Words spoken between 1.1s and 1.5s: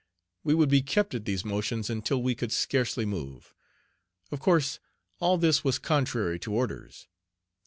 at these